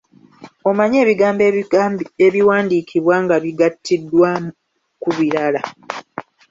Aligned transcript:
Omanyi 0.69 0.97
ebigambo 1.03 1.43
ebiwandiikibwa 2.27 3.15
nga 3.23 3.35
bigattiddwa 3.43 4.31
ku 5.01 5.09
birala? 5.17 5.61